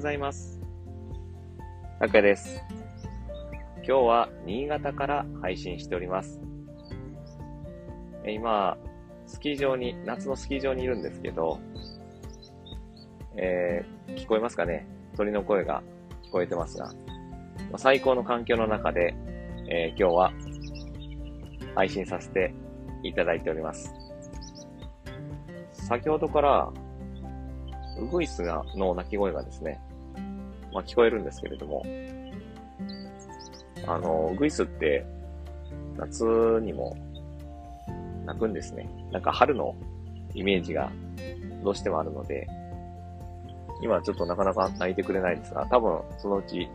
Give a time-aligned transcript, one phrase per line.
[0.00, 0.58] ございます。
[1.98, 2.64] 拓也です。
[3.76, 6.40] 今日は新潟から配信しております。
[8.26, 8.78] 今、
[9.26, 11.58] スキー場に、夏のスキー場にいるんですけど、
[13.36, 14.86] えー、聞こえますかね？
[15.18, 15.82] 鳥の声が
[16.22, 16.90] 聞こえてますが、
[17.76, 19.14] 最高の環境の中で、
[19.68, 20.32] えー、今日は
[21.74, 22.54] 配信させて
[23.02, 23.92] いただいております。
[25.72, 26.72] 先ほどから
[28.00, 29.78] ウグイスが、の鳴き声がですね、
[30.72, 31.84] まあ、聞こえるんですけれども、
[33.86, 35.04] あの、グイスって
[35.96, 36.24] 夏
[36.62, 36.96] にも
[38.24, 38.88] 鳴くんですね。
[39.10, 39.74] なんか春の
[40.34, 40.90] イメージが
[41.64, 42.46] どうしてもあるので、
[43.82, 46.68] 今ちょっとなかなか泣いてくれないですが、多分そのうち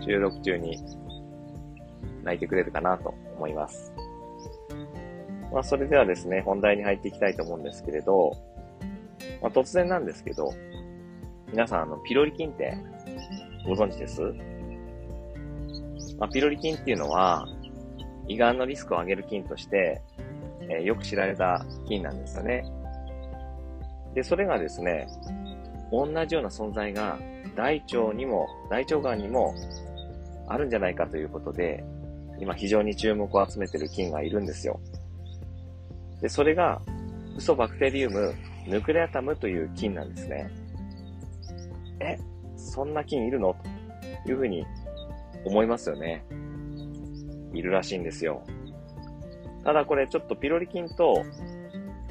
[0.00, 0.78] 収録中に
[2.22, 3.92] 泣いてくれるかなと思います。
[5.52, 8.32] まあそれではですね、本題に入っていきたいと思うんですけれど、
[9.40, 10.50] まあ、突然なんですけど、
[11.50, 12.76] 皆さん、あの、ピロリ菌って
[13.64, 14.20] ご存知です？
[16.18, 17.46] まあ、ピロリ菌っていうのは、
[18.28, 20.00] 胃がんのリスクを上げる菌として、
[20.60, 22.64] えー、よく知られた菌なんですよね。
[24.14, 25.08] で、それがですね、
[25.90, 27.18] 同じような存在が
[27.56, 29.54] 大腸にも、大腸がんにも
[30.46, 31.84] あるんじゃないかということで、
[32.38, 34.80] 今非常に注目を集めてる菌がいるんですよ。
[36.20, 36.80] で、それが、
[37.36, 38.34] ウソバクテリウム
[38.68, 40.50] ヌクレアタムという菌なんですね。
[42.00, 42.18] え、
[42.64, 43.56] そんな菌いるの？
[44.24, 44.66] というふうに
[45.44, 46.24] 思いますよね。
[47.52, 48.42] いるらしいんですよ。
[49.64, 51.22] ただこれちょっとピロリ菌と、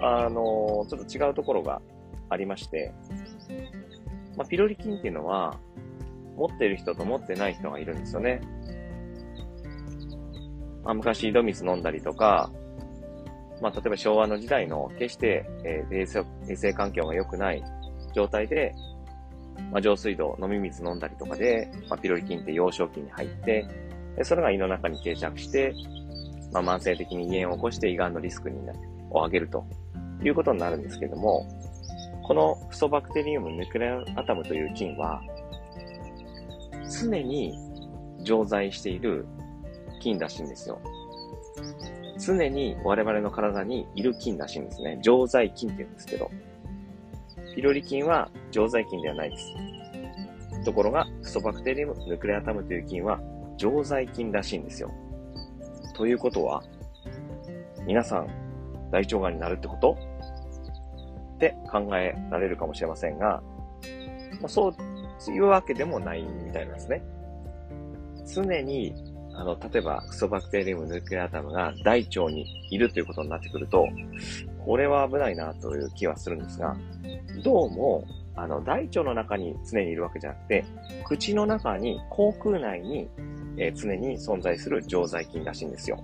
[0.00, 1.80] あのちょっと違うところが
[2.28, 2.92] ありまして、
[4.36, 5.58] まあ、ピロリ菌っていうのは、
[6.36, 8.40] 持っている人と持ってない人がいるんですよね。
[10.84, 12.50] まあ、昔井戸水飲んだりとか、
[13.60, 17.64] まあ、例えば昭和の時代の決して、えー、衛生衛生環境が良くない
[18.14, 18.74] 状態で、
[19.70, 23.66] まあ、上水道、飲み水飲んだりとかで、まあ、ピロリ菌って幼少期に入って、
[24.16, 25.74] でそれが胃の中に定着して、
[26.52, 28.72] まあ、慢性的に胃炎を起こして胃がんのリスクにな
[29.10, 29.64] を上げると
[30.22, 31.46] いうことになるんですけども、
[32.26, 35.22] このフソバクテリウムヌクレアタムという菌は、
[37.00, 37.54] 常に
[38.22, 39.26] 常在している
[40.00, 40.80] 菌らしいんですよ。
[42.18, 44.98] 常に我々の体にいる菌らしいんですね。
[45.02, 46.30] 常在菌って言うんですけど。
[47.54, 49.54] ピロリ菌は常在菌ではないです。
[50.64, 53.20] ところが、フソバクテリウムヌクレアタムという菌は
[53.56, 54.90] 常在菌らしいんですよ。
[55.94, 56.62] ということは、
[57.86, 58.28] 皆さん、
[58.90, 59.96] 大腸がんになるってこと
[61.36, 63.42] って考えられるかもしれませんが、
[64.40, 67.02] まあ、そういうわけでもないみたいなんですね。
[68.26, 68.94] 常に
[69.38, 73.86] あの、例えば、クソバクテリウムヌクレアタムが大腸にいるということになってくると、
[74.64, 76.76] これは危ないなという気はするんですが、
[77.44, 78.04] どうも、
[78.40, 80.64] あの、大腸の中に常にいるわけじゃなくて、
[81.04, 83.08] 口の中に、口腔内に、
[83.56, 85.98] えー、常に存在する常在菌らしいんですよ。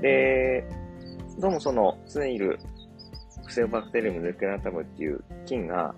[0.00, 0.64] で、
[1.38, 2.58] どうもその、常にいる
[3.44, 5.94] クセバクテリウムヌクレアタムっていう菌が、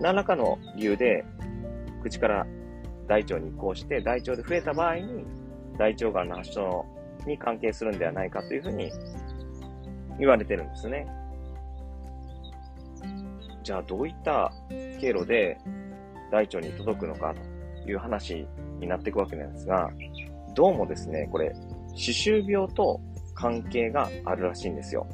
[0.00, 1.24] 何らかの理由で、
[2.02, 2.46] 口から
[3.06, 5.24] 大腸に移行して、大腸で増えた場合に、
[5.76, 6.86] 大腸がんの発症
[7.26, 8.90] に関係するんではないかというふうに
[10.18, 11.06] 言われてるんですね。
[13.62, 14.52] じゃあどういった
[15.00, 15.58] 経路で
[16.30, 17.34] 大腸に届くのか
[17.84, 18.46] という話
[18.78, 19.90] になっていくわけなんですが、
[20.54, 21.54] どうもですね、これ、
[21.94, 23.00] 歯周病と
[23.34, 25.06] 関係があるらしいんですよ。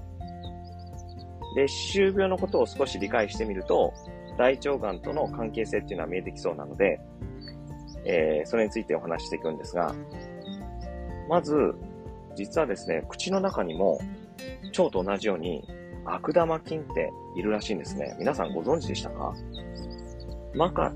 [1.55, 3.93] で、歯周病のことを少し理解してみると、
[4.37, 7.01] 大腸がんとの関係性っていうのは見えてきそうなので、
[8.05, 9.95] えー、それについてお話していくんですが、
[11.29, 11.75] まず、
[12.37, 13.99] 実はですね、口の中にも
[14.79, 15.67] 腸と同じように
[16.07, 18.17] 悪玉菌っているらしいんですね。
[18.19, 19.35] 皆さんご存知でしたか？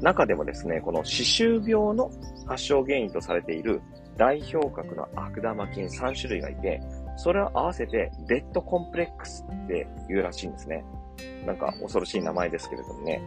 [0.00, 2.10] 中でもですね、この歯周病の
[2.46, 3.82] 発症原因とされている
[4.16, 6.80] 代表格の悪玉菌3種類がいて、
[7.16, 10.84] それを合わせてレッドコンプレックスって言うらしいんですね。
[11.46, 13.20] なんか恐ろしい名前ですけれどもね。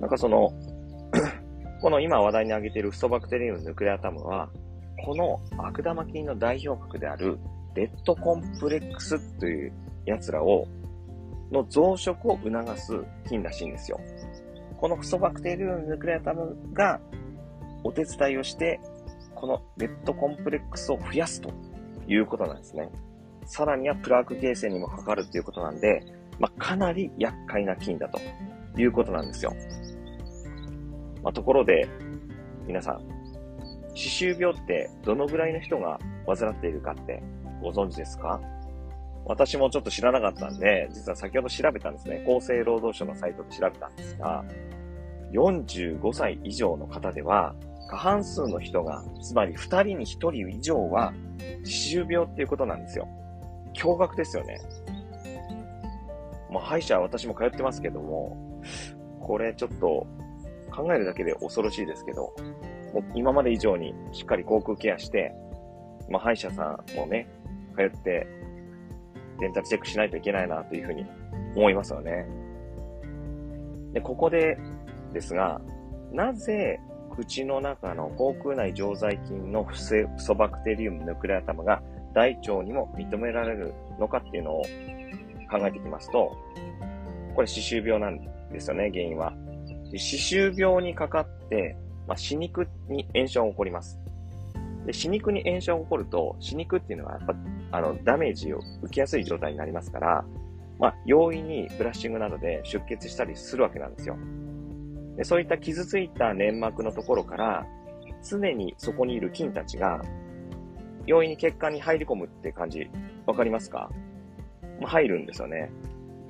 [0.00, 0.52] なんかその
[1.80, 4.48] この今話題に挙げているフソバクテリウムヌクレアタムは、
[5.04, 7.38] この悪玉菌の代表格である
[7.74, 9.72] レッドコンプレックスという
[10.06, 10.66] 奴らを、
[11.50, 14.00] の増殖を促す菌らしいんですよ。
[14.78, 17.00] このフソバクテリウムヌクレアタムが
[17.84, 18.80] お手伝いをして、
[19.34, 21.50] このレッドコンプレックスを増やすと
[22.06, 22.90] いうことなんですね。
[23.46, 26.02] さらにはプラーク形成にもかかるということなんで、
[26.38, 28.18] まあ、かなり厄介な菌だと
[28.80, 29.52] いうことなんですよ。
[31.22, 31.88] まあ、ところで、
[32.66, 33.02] 皆さん、
[33.94, 37.22] 歯周病ってどのぐらいの人が患っているかって
[37.62, 38.40] ご存知ですか？
[39.24, 42.24] 私もちょっと知らなかったんで、実は先ほど調べたんですね。
[42.28, 44.44] 厚生労働省のサイトで調べたんですが、
[45.32, 47.54] 45歳以上の方では、
[47.88, 51.12] 過半数の人が、つまり2人に1人以上は、
[51.64, 53.06] 歯周病っていうことなんですよ。
[53.74, 54.60] 驚愕ですよね。
[56.50, 58.36] まあ、歯医者は私も通ってますけども、
[59.20, 60.06] これちょっと
[60.74, 62.34] 考えるだけで恐ろしいですけど、
[62.92, 65.32] もう今まで以上にしっかり口腔ケアして、
[66.10, 67.28] まあ、歯医者さんもね、
[67.72, 68.26] 通って、
[69.40, 71.04] デンタルチェックしないといけないなというふうに
[71.56, 72.26] 思いますよね。
[73.92, 74.58] で、ここで
[75.12, 75.60] ですが、
[76.12, 76.80] なぜ
[77.10, 81.82] 口の中の口腔内常在菌のフソバクテリウムヌクレアタムが
[82.14, 84.62] 大腸にも認められるのかっていうのを
[85.50, 86.36] 考えていきますと、
[87.34, 88.20] これ歯周病なん
[88.50, 89.32] ですよね、原因は。
[89.94, 91.76] 歯周病にかかって、
[92.06, 93.98] まあ、歯肉に炎症が起こります。
[94.86, 97.34] で、歯肉に炎症が起こると、歯肉っていうのはやっぱ、
[97.72, 100.24] あの、ダメージを受けやすい状態になりますから、
[100.78, 104.16] まあ、容易にブラッシングなどで出血したりするわけなんですよ。
[105.16, 107.66] でそういった傷ついた粘膜のところから、
[108.22, 110.02] 常にそこにいる菌たちが、
[111.06, 112.90] 容易に血管に入り込むって感じ、
[113.26, 113.90] わかりますか、
[114.80, 115.70] まあ、入るんですよね。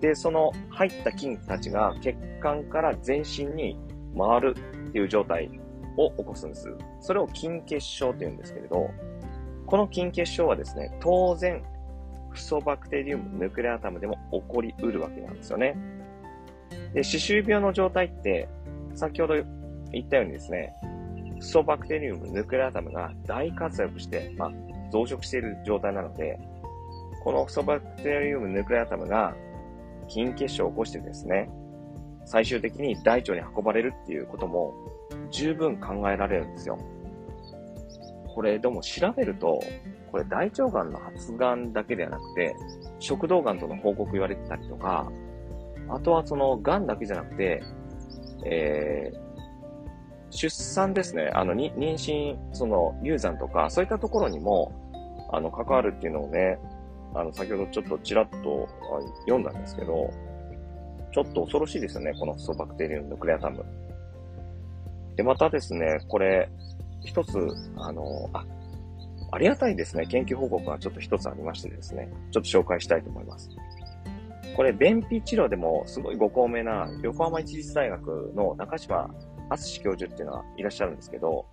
[0.00, 3.78] で、その入った菌たちが血管から全身に
[4.18, 4.54] 回る
[4.88, 5.48] っていう状態
[5.96, 6.68] を起こすんです。
[7.00, 8.90] それを筋血症って言うんですけれど、
[9.72, 11.64] この筋血症はですね、当然、
[12.28, 15.78] フソバクテリウムヌクレアタムでも起こりうるわけなんですよね。
[16.92, 18.50] で、歯周病の状態って、
[18.94, 19.32] 先ほど
[19.90, 20.74] 言ったようにですね、
[21.40, 24.52] フソバクテリウムヌクレアタムが大活躍して、まあ、
[24.92, 26.38] 増殖している状態なので、
[27.24, 29.34] このフソバクテリウムヌクレアタムが
[30.06, 31.48] 筋血症を起こしてですね、
[32.26, 34.74] 最終的に大腸に運ばれるっていうことも
[35.30, 36.78] 十分考えられるんですよ。
[38.34, 39.60] これでも調べると、
[40.10, 42.54] これ大腸がんの発がんだけではなくて、
[42.98, 45.10] 食道がんとの報告言われてたりとか、
[45.88, 47.62] あとはそのがんだけじゃなくて、
[48.44, 49.32] えー、
[50.30, 54.72] 出産ですね、あの、妊娠、その、流産とか、そういったところにも、
[55.30, 56.58] あの、関わるっていうのをね、
[57.14, 58.68] あの、先ほどちょっとちらっと
[59.20, 60.10] 読んだんですけど、
[61.12, 63.64] ちょっと恐ろしいですよね、このソバクテリウムヌクレアタム。
[65.16, 66.48] で、またですね、これ、
[67.04, 67.36] 一つ、
[67.76, 68.44] あの、あ、
[69.32, 73.50] ありがたいですね、研究報告がちょっと一つありましてですね、ちょっと紹介したいと思います。
[74.56, 79.08] これ、便秘治療でもすごいご高名な横浜市立大学の中島
[79.48, 81.46] 敦教授っていうのがいらっしゃるんですけど、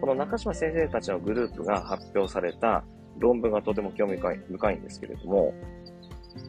[0.00, 2.84] この中島先生たちのグループが発表された
[3.18, 5.52] 論文がとても興味深いんですけれども、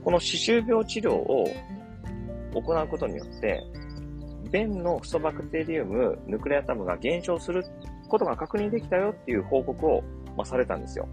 [0.03, 1.47] この歯周病治療を
[2.53, 3.63] 行うことによって、
[4.55, 7.65] 便のフソバクテリウム、ヌクレアタムが減少する
[8.07, 10.01] ことが確認できたよっていう報告を、
[10.37, 11.07] まあ、されたんですよ。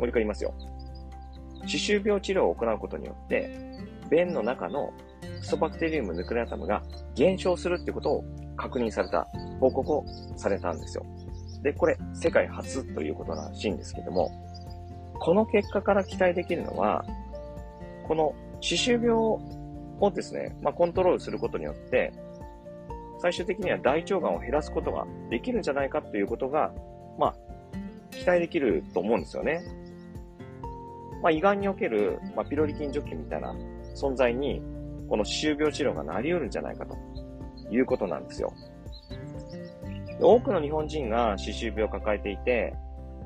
[0.00, 0.52] もう一回言いますよ。
[1.64, 3.48] 歯周病治療を行うことによって、
[4.10, 4.92] 便の中の
[5.42, 6.82] フソバクテリウム、ヌクレアタムが
[7.14, 8.24] 減少するってことを
[8.56, 9.28] 確認された、
[9.60, 10.04] 報告を
[10.34, 11.06] されたんですよ。
[11.62, 14.28] で、これ、世界初ということらしいんですけども、
[15.20, 17.04] この結果から期待できるのは、
[18.08, 19.40] この歯周病を
[20.12, 22.12] ですね、まあ、コントロールすることによって、
[23.20, 26.72] 最終的には大腸がんを減らすことができるんじゃないかということが、
[27.18, 27.34] まあ、
[28.10, 29.62] 期待できると思うんですよね。
[31.22, 33.54] まあ、胃がんにおける、まあ、ピロリ菌除菌みたいな
[33.94, 34.62] 存在に、
[35.08, 36.96] この歯周病治療がなり得るんじゃないかと
[37.70, 38.54] いうことなんですよ。
[40.22, 42.74] 多くの日本人が歯周病を抱えていて、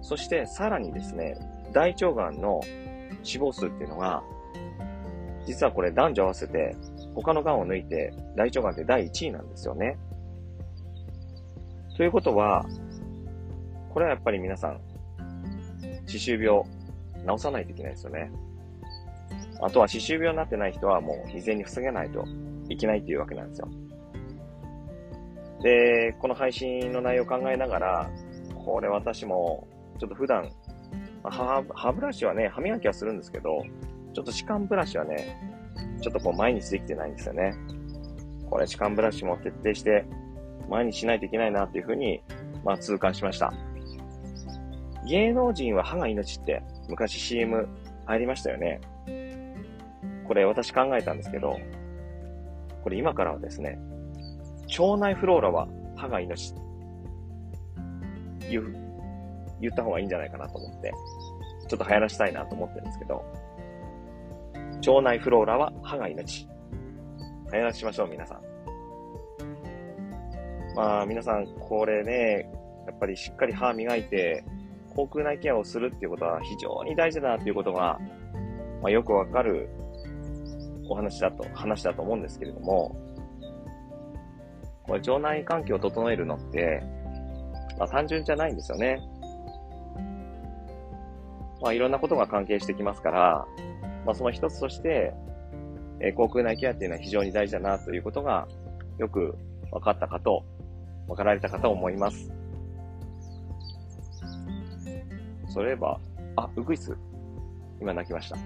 [0.02, 1.36] そしてさらにですね、
[1.72, 2.60] 大腸がんの
[3.22, 4.22] 死亡数っていうのが、
[5.46, 6.76] 実はこれ男女合わせて、
[7.14, 9.96] 他のがんを抜いて大腸がんって第1位なんですよね。
[11.96, 12.66] ということは、
[13.90, 14.80] これはやっぱり皆さん、
[16.06, 16.62] 歯周病、
[17.26, 18.30] 治さないといけないですよね。
[19.60, 22.24] あとは歯周病になってない人はもう未然に防げないと
[22.68, 23.68] いけないっていうわけなんですよ。
[25.62, 28.10] で、この配信の内容を考えながら、
[28.64, 29.66] これ私も
[29.98, 30.50] ちょっと普段
[31.30, 33.62] 歯、歯ブラシはね、歯磨きはするんですけど、
[34.12, 35.53] ちょっと歯間ブラシはね、
[36.04, 37.54] ちょっとこう毎日できてないんですよね。
[38.50, 40.04] これ歯間ブラシも徹底して、
[40.68, 42.20] 毎日しないといけないなっていうふうに、
[42.62, 43.54] まあ痛感しました。
[45.06, 47.66] 芸能人は歯が命って昔 CM
[48.04, 48.82] 入りましたよね。
[50.28, 51.58] これ私考えたんですけど、
[52.82, 53.78] これ今からはですね、
[54.78, 56.54] 腸内フローラは歯が命。
[58.50, 58.76] いう
[59.62, 60.92] 言った方がいいんじゃないかなと思って、
[61.66, 63.24] ちょっと流行らしたいなと思ってるんですけど、
[64.86, 66.46] 腸内フローラは歯が命。
[67.52, 68.40] 流行らしましょう、皆さん。
[70.74, 72.50] まあ、皆さん、これね、
[72.86, 74.44] やっぱりしっかり歯磨いて、
[74.94, 77.98] 口腔内ケアをするっていうことは非常に大事だなっていうことが、
[78.82, 79.68] まあ、よくわかる
[80.88, 82.94] お話だと、話だと思うんですけれども、
[84.82, 86.82] これ腸内環境を整えるのって、
[87.78, 89.00] まあ、単純じゃないんですよね。
[91.62, 93.46] まあ、いろんなことが関係してきますから、
[94.04, 95.14] まあ、その一つとして、
[96.00, 98.46] えー、口腔内ケアっていうのは非常に大事だなということが、
[98.98, 99.36] よく
[99.70, 100.44] 分かったかと、
[101.06, 102.32] 分かられたかと思います。
[105.48, 106.00] それば、
[106.36, 106.96] あ、ウグイス。
[107.80, 108.36] 今泣きました。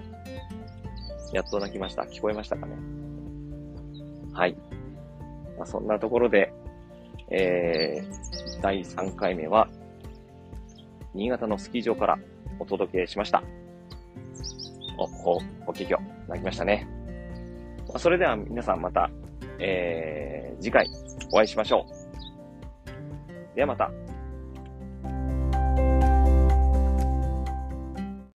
[1.33, 2.03] やっと泣きました。
[2.03, 2.77] 聞こえましたかね
[4.33, 4.57] はい。
[5.57, 6.53] まあ、そんなところで、
[7.31, 9.69] えー、第3回目は、
[11.15, 12.19] 新潟のスキー場から
[12.59, 13.43] お届けしました。
[14.99, 15.37] お、お、
[15.67, 16.87] お聞きを泣きましたね。
[17.97, 19.11] それでは皆さんまた、
[19.59, 20.87] えー、次回
[21.33, 21.87] お会いしましょ
[23.55, 23.57] う。
[23.57, 24.08] ではまた。